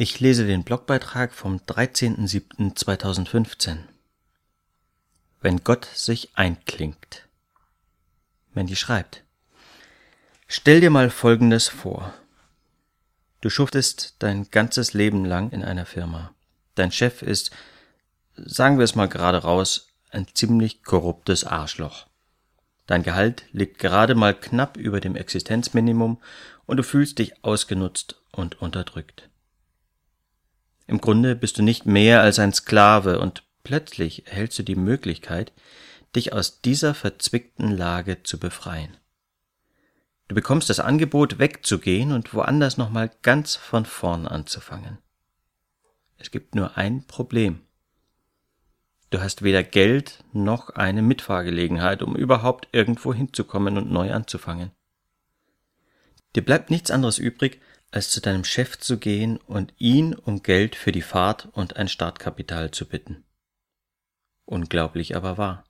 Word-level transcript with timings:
Ich 0.00 0.20
lese 0.20 0.46
den 0.46 0.62
Blogbeitrag 0.62 1.32
vom 1.32 1.56
13.07.2015. 1.56 3.78
Wenn 5.40 5.64
Gott 5.64 5.88
sich 5.92 6.28
einklingt. 6.36 7.26
Mandy 8.54 8.76
schreibt. 8.76 9.24
Stell 10.46 10.80
dir 10.80 10.90
mal 10.90 11.10
Folgendes 11.10 11.66
vor. 11.66 12.14
Du 13.40 13.50
schuftest 13.50 14.14
dein 14.20 14.48
ganzes 14.52 14.94
Leben 14.94 15.24
lang 15.24 15.50
in 15.50 15.64
einer 15.64 15.84
Firma. 15.84 16.32
Dein 16.76 16.92
Chef 16.92 17.22
ist, 17.22 17.50
sagen 18.36 18.78
wir 18.78 18.84
es 18.84 18.94
mal 18.94 19.08
gerade 19.08 19.38
raus, 19.38 19.88
ein 20.10 20.28
ziemlich 20.32 20.84
korruptes 20.84 21.42
Arschloch. 21.42 22.06
Dein 22.86 23.02
Gehalt 23.02 23.46
liegt 23.50 23.80
gerade 23.80 24.14
mal 24.14 24.38
knapp 24.38 24.76
über 24.76 25.00
dem 25.00 25.16
Existenzminimum 25.16 26.22
und 26.66 26.76
du 26.76 26.84
fühlst 26.84 27.18
dich 27.18 27.42
ausgenutzt 27.42 28.22
und 28.30 28.62
unterdrückt. 28.62 29.28
Im 30.88 31.02
Grunde 31.02 31.36
bist 31.36 31.58
du 31.58 31.62
nicht 31.62 31.84
mehr 31.84 32.22
als 32.22 32.38
ein 32.38 32.54
Sklave 32.54 33.20
und 33.20 33.44
plötzlich 33.62 34.26
erhältst 34.26 34.58
du 34.58 34.62
die 34.62 34.74
Möglichkeit, 34.74 35.52
dich 36.16 36.32
aus 36.32 36.62
dieser 36.62 36.94
verzwickten 36.94 37.70
Lage 37.70 38.22
zu 38.22 38.40
befreien. 38.40 38.96
Du 40.28 40.34
bekommst 40.34 40.70
das 40.70 40.80
Angebot, 40.80 41.38
wegzugehen 41.38 42.12
und 42.12 42.32
woanders 42.32 42.78
nochmal 42.78 43.10
ganz 43.22 43.54
von 43.54 43.84
vorn 43.84 44.26
anzufangen. 44.26 44.96
Es 46.16 46.30
gibt 46.30 46.54
nur 46.54 46.78
ein 46.78 47.06
Problem. 47.06 47.60
Du 49.10 49.20
hast 49.20 49.42
weder 49.42 49.62
Geld 49.62 50.24
noch 50.32 50.70
eine 50.70 51.02
Mitfahrgelegenheit, 51.02 52.02
um 52.02 52.16
überhaupt 52.16 52.68
irgendwo 52.72 53.12
hinzukommen 53.12 53.76
und 53.76 53.90
neu 53.90 54.12
anzufangen. 54.12 54.70
Dir 56.34 56.44
bleibt 56.44 56.70
nichts 56.70 56.90
anderes 56.90 57.18
übrig, 57.18 57.60
als 57.90 58.10
zu 58.10 58.20
deinem 58.20 58.44
Chef 58.44 58.78
zu 58.78 58.98
gehen 58.98 59.38
und 59.38 59.72
ihn 59.78 60.14
um 60.14 60.42
Geld 60.42 60.76
für 60.76 60.92
die 60.92 61.02
Fahrt 61.02 61.48
und 61.52 61.76
ein 61.76 61.88
Startkapital 61.88 62.70
zu 62.70 62.86
bitten. 62.86 63.24
Unglaublich 64.44 65.16
aber 65.16 65.38
wahr. 65.38 65.64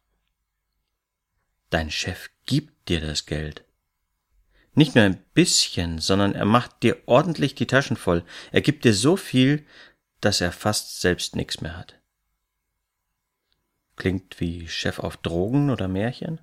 Dein 1.71 1.91
Chef 1.91 2.31
gibt 2.47 2.89
dir 2.89 3.01
das 3.01 3.27
Geld. 3.27 3.65
Nicht 4.75 4.95
nur 4.95 5.05
ein 5.05 5.23
bisschen, 5.35 5.99
sondern 5.99 6.35
er 6.35 6.45
macht 6.45 6.83
dir 6.83 6.97
ordentlich 7.07 7.55
die 7.55 7.67
Taschen 7.67 7.97
voll. 7.97 8.25
Er 8.53 8.61
gibt 8.61 8.85
dir 8.85 8.95
so 8.95 9.17
viel, 9.17 9.67
dass 10.21 10.41
er 10.41 10.53
fast 10.53 11.01
selbst 11.01 11.37
nichts 11.37 11.61
mehr 11.61 11.77
hat. 11.77 12.01
Klingt 13.97 14.41
wie 14.41 14.69
Chef 14.69 15.01
auf 15.01 15.17
Drogen 15.17 15.71
oder 15.71 15.89
Märchen? 15.89 16.41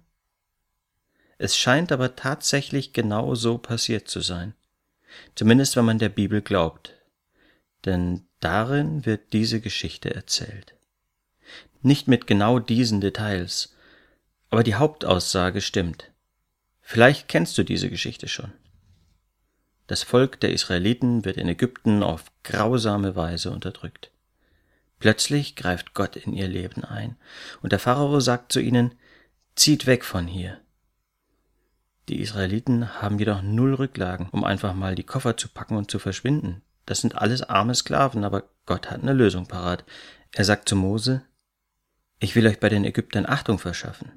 Es 1.37 1.57
scheint 1.57 1.91
aber 1.91 2.15
tatsächlich 2.15 2.93
genau 2.93 3.35
so 3.35 3.57
passiert 3.57 4.07
zu 4.07 4.21
sein 4.21 4.53
zumindest 5.35 5.75
wenn 5.75 5.85
man 5.85 5.99
der 5.99 6.09
Bibel 6.09 6.41
glaubt, 6.41 6.93
denn 7.85 8.25
darin 8.39 9.05
wird 9.05 9.33
diese 9.33 9.61
Geschichte 9.61 10.13
erzählt. 10.13 10.75
Nicht 11.81 12.07
mit 12.07 12.27
genau 12.27 12.59
diesen 12.59 13.01
Details, 13.01 13.75
aber 14.49 14.63
die 14.63 14.75
Hauptaussage 14.75 15.61
stimmt. 15.61 16.11
Vielleicht 16.81 17.27
kennst 17.27 17.57
du 17.57 17.63
diese 17.63 17.89
Geschichte 17.89 18.27
schon. 18.27 18.53
Das 19.87 20.01
Volk 20.01 20.39
der 20.39 20.51
Israeliten 20.51 21.25
wird 21.25 21.37
in 21.37 21.47
Ägypten 21.47 22.01
auf 22.01 22.25
grausame 22.43 23.15
Weise 23.15 23.51
unterdrückt. 23.51 24.11
Plötzlich 24.99 25.55
greift 25.55 25.93
Gott 25.93 26.15
in 26.15 26.33
ihr 26.33 26.47
Leben 26.47 26.83
ein, 26.83 27.17
und 27.61 27.71
der 27.71 27.79
Pharao 27.79 28.19
sagt 28.19 28.51
zu 28.51 28.59
ihnen, 28.59 28.95
zieht 29.55 29.85
weg 29.85 30.03
von 30.03 30.25
hier, 30.25 30.59
die 32.09 32.21
Israeliten 32.21 33.01
haben 33.01 33.17
jedoch 33.17 33.41
null 33.41 33.73
Rücklagen, 33.73 34.29
um 34.31 34.43
einfach 34.43 34.73
mal 34.73 34.95
die 34.95 35.03
Koffer 35.03 35.37
zu 35.37 35.49
packen 35.49 35.75
und 35.75 35.89
zu 35.89 35.99
verschwinden. 35.99 36.61
Das 36.85 37.01
sind 37.01 37.15
alles 37.15 37.41
arme 37.41 37.73
Sklaven, 37.73 38.23
aber 38.23 38.43
Gott 38.65 38.91
hat 38.91 39.01
eine 39.01 39.13
Lösung 39.13 39.47
parat. 39.47 39.83
Er 40.31 40.45
sagt 40.45 40.69
zu 40.69 40.75
Mose, 40.75 41.23
ich 42.19 42.35
will 42.35 42.47
euch 42.47 42.59
bei 42.59 42.69
den 42.69 42.85
Ägyptern 42.85 43.25
Achtung 43.25 43.57
verschaffen. 43.57 44.11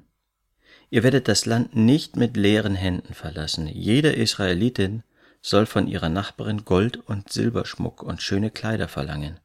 Ihr 0.91 1.03
werdet 1.03 1.27
das 1.27 1.45
Land 1.45 1.75
nicht 1.75 2.15
mit 2.15 2.37
leeren 2.37 2.75
Händen 2.75 3.13
verlassen. 3.13 3.67
Jede 3.67 4.11
Israelitin 4.11 5.03
soll 5.41 5.65
von 5.65 5.87
ihrer 5.87 6.09
Nachbarin 6.09 6.65
Gold 6.65 6.97
und 6.97 7.31
Silberschmuck 7.31 8.03
und 8.03 8.21
schöne 8.21 8.51
Kleider 8.51 8.87
verlangen. 8.87 9.39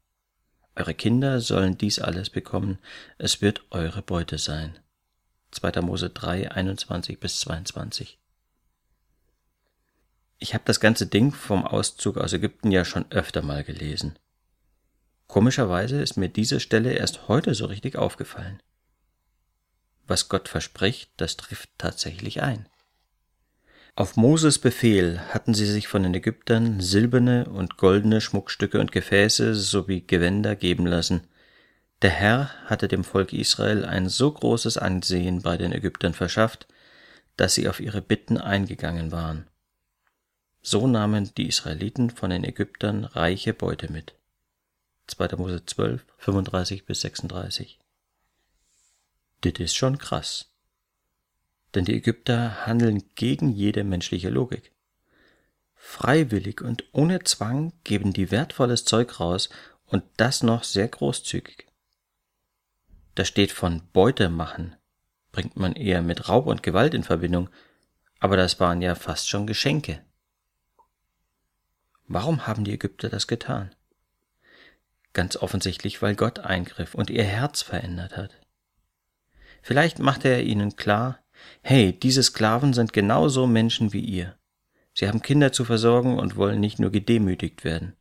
Eure 0.77 0.95
Kinder 0.95 1.41
sollen 1.41 1.79
dies 1.79 1.99
alles 1.99 2.31
bekommen. 2.31 2.79
Es 3.19 3.41
wird 3.41 3.63
eure 3.71 4.03
Beute 4.03 4.39
sein. 4.39 4.79
2. 5.53 5.83
Mose 5.83 6.11
3, 6.11 6.51
21 6.51 7.21
bis 7.21 7.41
22. 7.41 8.19
Ich 10.45 10.53
habe 10.53 10.65
das 10.67 10.79
ganze 10.79 11.07
Ding 11.07 11.33
vom 11.33 11.65
Auszug 11.65 12.19
aus 12.19 12.35
Ägypten 12.35 12.71
ja 12.71 12.85
schon 12.85 13.11
öfter 13.11 13.41
mal 13.41 13.65
gelesen. 13.65 14.19
Komischerweise 15.27 16.03
ist 16.03 16.19
mir 16.19 16.29
diese 16.29 16.61
Stelle 16.61 16.93
erst 16.93 17.29
heute 17.29 17.55
so 17.55 17.65
richtig 17.65 17.97
aufgefallen. 17.97 18.61
Was 20.07 20.29
Gott 20.29 20.51
verspricht, 20.51 21.13
das 21.17 21.39
trifft 21.39 21.71
tatsächlich 21.79 22.43
ein. 22.43 22.69
Auf 23.97 24.17
Moses 24.19 24.59
Befehl 24.59 25.19
hatten 25.31 25.55
sie 25.55 25.65
sich 25.65 25.89
von 25.89 26.03
den 26.03 26.13
Ägyptern 26.13 26.79
silberne 26.79 27.47
und 27.47 27.79
goldene 27.79 28.21
Schmuckstücke 28.21 28.81
und 28.81 28.93
Gefäße 28.93 29.55
sowie 29.55 30.03
Gewänder 30.03 30.57
geben 30.57 30.85
lassen. 30.85 31.23
Der 32.03 32.11
Herr 32.11 32.51
hatte 32.67 32.87
dem 32.87 33.05
Volk 33.05 33.33
Israel 33.33 33.87
ein 33.87 34.11
so 34.11 34.31
großes 34.31 34.77
Ansehen 34.77 35.41
bei 35.41 35.57
den 35.57 35.73
Ägyptern 35.73 36.13
verschafft, 36.13 36.69
dass 37.39 37.55
sie 37.55 37.67
auf 37.67 37.81
ihre 37.81 38.03
Bitten 38.03 38.37
eingegangen 38.37 39.11
waren. 39.11 39.49
So 40.67 40.87
nahmen 40.87 41.31
die 41.37 41.49
Israeliten 41.49 42.09
von 42.09 42.31
den 42.31 42.43
Ägyptern 42.43 43.05
reiche 43.05 43.53
Beute 43.53 43.93
mit. 43.93 44.15
2. 45.09 45.37
Mose 45.37 45.67
12, 45.67 46.07
35 46.17 46.87
bis 46.87 47.03
36. 47.03 47.79
Das 49.43 49.53
ist 49.59 49.75
schon 49.75 49.99
krass. 49.99 50.51
Denn 51.75 51.85
die 51.85 51.95
Ägypter 51.95 52.65
handeln 52.65 53.05
gegen 53.15 53.51
jede 53.51 53.85
menschliche 53.85 54.31
Logik. 54.31 54.73
Freiwillig 55.75 56.63
und 56.63 56.85
ohne 56.93 57.23
Zwang 57.25 57.75
geben 57.85 58.15
die 58.15 58.31
wertvolles 58.31 58.87
Zeug 58.87 59.21
raus 59.21 59.51
und 59.85 60.03
das 60.17 60.43
noch 60.43 60.65
sehr 60.65 60.89
großzügig. 60.89 61.67
Da 63.15 63.27
steht 63.27 63.53
von 63.53 63.83
Beute 63.93 64.31
machen, 64.31 64.77
bringt 65.31 65.59
man 65.59 65.75
eher 65.75 66.01
mit 66.01 66.31
Raub 66.31 66.47
und 66.47 66.63
Gewalt 66.63 66.95
in 66.95 67.05
Verbindung, 67.05 67.51
aber 68.19 68.39
das 68.39 68.61
waren 68.61 68.81
ja 68.81 68.95
fast 68.95 69.29
schon 69.29 69.47
Geschenke. 69.47 70.03
Warum 72.07 72.47
haben 72.47 72.65
die 72.65 72.73
Ägypter 72.73 73.09
das 73.09 73.27
getan? 73.27 73.75
Ganz 75.13 75.37
offensichtlich, 75.37 76.03
weil 76.03 76.15
Gott 76.15 76.41
eingriff 76.41 76.95
und 76.95 77.09
ihr 77.09 77.25
Herz 77.25 77.63
verändert 77.63 78.17
hat. 78.17 78.41
Vielleicht 79.63 79.99
machte 79.99 80.29
er 80.29 80.43
ihnen 80.43 80.77
klar, 80.77 81.21
hey, 81.63 81.99
diese 81.99 82.23
Sklaven 82.23 82.75
sind 82.75 82.93
genauso 82.93 83.47
Menschen 83.47 83.93
wie 83.93 84.01
ihr. 84.01 84.37
Sie 84.93 85.09
haben 85.09 85.23
Kinder 85.23 85.53
zu 85.53 85.65
versorgen 85.65 86.19
und 86.19 86.37
wollen 86.37 86.61
nicht 86.61 86.79
nur 86.79 86.91
gedemütigt 86.91 87.65
werden. 87.65 87.97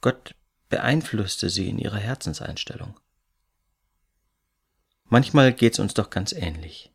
Gott 0.00 0.34
beeinflusste 0.68 1.48
sie 1.48 1.68
in 1.68 1.78
ihrer 1.78 1.98
Herzenseinstellung. 1.98 2.98
Manchmal 5.04 5.52
geht's 5.54 5.78
uns 5.78 5.94
doch 5.94 6.10
ganz 6.10 6.32
ähnlich. 6.32 6.92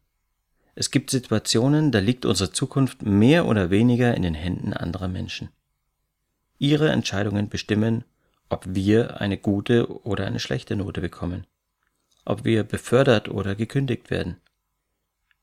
Es 0.76 0.92
gibt 0.92 1.10
Situationen, 1.10 1.92
da 1.92 2.00
liegt 2.00 2.26
unsere 2.26 2.52
Zukunft 2.52 3.02
mehr 3.02 3.48
oder 3.48 3.70
weniger 3.70 4.16
in 4.16 4.22
den 4.22 4.36
Händen 4.36 4.74
anderer 4.74 5.08
Menschen. 5.08 5.50
Ihre 6.60 6.92
Entscheidungen 6.92 7.50
bestimmen, 7.50 8.04
ob 8.50 8.66
wir 8.68 9.20
eine 9.20 9.38
gute 9.38 10.06
oder 10.06 10.26
eine 10.26 10.40
schlechte 10.40 10.76
Note 10.76 11.02
bekommen, 11.02 11.48
ob 12.26 12.46
wir 12.46 12.64
befördert 12.64 13.30
oder 13.30 13.56
gekündigt 13.56 14.10
werden. 14.10 14.38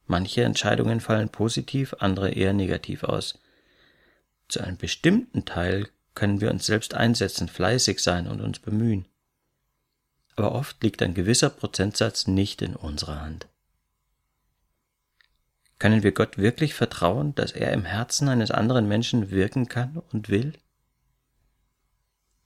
Manche 0.06 0.44
Entscheidungen 0.44 1.00
fallen 1.00 1.28
positiv, 1.28 1.94
andere 1.98 2.30
eher 2.30 2.52
negativ 2.52 3.04
aus. 3.04 3.38
Zu 4.48 4.60
einem 4.60 4.76
bestimmten 4.76 5.44
Teil 5.44 5.88
können 6.14 6.40
wir 6.40 6.50
uns 6.50 6.66
selbst 6.66 6.94
einsetzen, 6.94 7.48
fleißig 7.48 8.00
sein 8.00 8.26
und 8.26 8.40
uns 8.40 8.58
bemühen. 8.58 9.06
Aber 10.36 10.52
oft 10.52 10.82
liegt 10.82 11.02
ein 11.02 11.14
gewisser 11.14 11.50
Prozentsatz 11.50 12.26
nicht 12.26 12.62
in 12.62 12.74
unserer 12.74 13.20
Hand. 13.20 13.46
Können 15.78 16.02
wir 16.02 16.12
Gott 16.12 16.36
wirklich 16.38 16.74
vertrauen, 16.74 17.34
dass 17.34 17.52
er 17.52 17.72
im 17.72 17.84
Herzen 17.84 18.28
eines 18.28 18.50
anderen 18.50 18.86
Menschen 18.86 19.30
wirken 19.30 19.68
kann 19.68 20.02
und 20.12 20.28
will? 20.28 20.52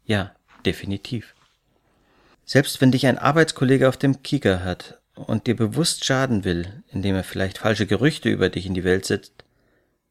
Ja, 0.05 0.35
definitiv. 0.65 1.35
Selbst 2.45 2.81
wenn 2.81 2.93
dich 2.93 3.07
ein 3.07 3.19
Arbeitskollege 3.19 3.89
auf 3.89 3.97
dem 3.97 4.23
Kieker 4.23 4.63
hat 4.63 5.01
und 5.15 5.47
dir 5.47 5.57
bewusst 5.57 6.05
schaden 6.05 6.45
will, 6.45 6.83
indem 6.89 7.15
er 7.15 7.25
vielleicht 7.25 7.59
falsche 7.59 7.87
Gerüchte 7.87 8.29
über 8.29 8.51
dich 8.51 8.67
in 8.67 8.75
die 8.75 8.85
Welt 8.85 9.07
setzt, 9.07 9.45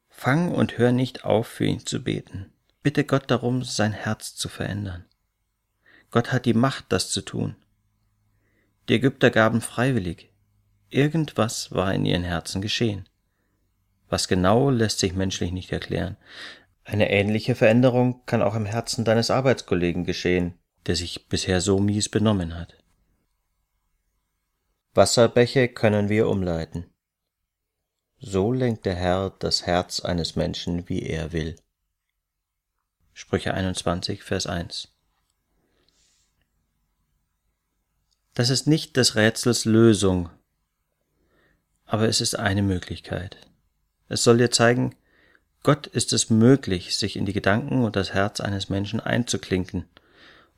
fang 0.10 0.52
und 0.52 0.78
hör 0.78 0.92
nicht 0.92 1.26
auf, 1.26 1.48
für 1.48 1.66
ihn 1.66 1.86
zu 1.86 2.04
beten. 2.04 2.52
Bitte 2.82 3.04
Gott 3.04 3.30
darum, 3.30 3.64
sein 3.64 3.94
Herz 3.94 4.36
zu 4.36 4.50
verändern. 4.50 5.06
Gott 6.12 6.32
hat 6.32 6.46
die 6.46 6.54
Macht, 6.54 6.86
das 6.90 7.10
zu 7.10 7.22
tun. 7.22 7.56
Die 8.90 8.96
Ägypter 8.96 9.30
gaben 9.30 9.62
freiwillig. 9.62 10.30
Irgendwas 10.90 11.72
war 11.72 11.94
in 11.94 12.06
ihren 12.06 12.24
Herzen 12.24 12.62
geschehen. 12.62 13.08
Was 14.10 14.28
genau 14.28 14.70
lässt 14.70 15.00
sich 15.00 15.14
menschlich 15.14 15.52
nicht 15.52 15.72
erklären, 15.72 16.18
Eine 16.84 17.10
ähnliche 17.10 17.56
Veränderung 17.56 18.26
kann 18.26 18.42
auch 18.42 18.56
im 18.56 18.66
Herzen 18.66 19.06
deines 19.06 19.32
Arbeitskollegen 19.32 20.04
geschehen, 20.04 20.60
der 20.86 20.96
sich 20.96 21.30
bisher 21.30 21.62
so 21.62 21.80
mies 21.80 22.10
benommen 22.10 22.56
hat. 22.56 22.78
Wasserbäche 24.94 25.70
können 25.70 26.10
wir 26.10 26.28
umleiten. 26.28 26.86
So 28.20 28.52
lenkt 28.52 28.86
der 28.86 28.96
Herr 28.96 29.32
das 29.40 29.66
Herz 29.66 30.02
eines 30.02 30.36
Menschen, 30.36 30.88
wie 30.88 31.04
er 31.04 31.32
will. 31.32 31.56
Sprüche 33.14 33.54
21, 33.54 34.24
Vers 34.24 34.48
1. 34.48 34.90
Das 38.34 38.50
ist 38.50 38.66
nicht 38.66 38.98
des 38.98 39.16
Rätsels 39.16 39.66
Lösung, 39.66 40.30
aber 41.86 42.08
es 42.08 42.22
ist 42.22 42.36
eine 42.36 42.64
Möglichkeit. 42.64 43.38
Es 44.10 44.24
soll 44.24 44.38
dir 44.38 44.50
zeigen, 44.50 44.96
Gott 45.64 45.88
ist 45.88 46.12
es 46.12 46.30
möglich, 46.30 46.98
sich 46.98 47.16
in 47.16 47.26
die 47.26 47.32
Gedanken 47.32 47.86
und 47.86 47.96
das 47.96 48.14
Herz 48.14 48.42
eines 48.42 48.68
Menschen 48.68 49.00
einzuklinken 49.00 49.86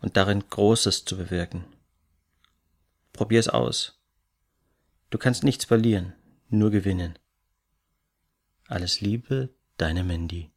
und 0.01 0.17
darin 0.17 0.43
Großes 0.49 1.05
zu 1.05 1.15
bewirken. 1.15 1.63
Probier 3.13 3.39
es 3.39 3.47
aus. 3.47 4.01
Du 5.11 5.19
kannst 5.19 5.43
nichts 5.43 5.65
verlieren, 5.65 6.13
nur 6.49 6.71
gewinnen. 6.71 7.19
Alles 8.67 8.99
Liebe, 8.99 9.53
deine 9.77 10.03
Mandy. 10.03 10.51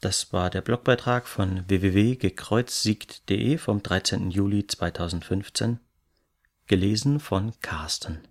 Das 0.00 0.32
war 0.32 0.48
der 0.48 0.62
Blogbeitrag 0.62 1.28
von 1.28 1.68
www.gekreuzsiegt.de 1.68 3.58
vom 3.58 3.82
13. 3.82 4.30
Juli 4.30 4.66
2015, 4.66 5.78
gelesen 6.66 7.20
von 7.20 7.52
Carsten. 7.60 8.26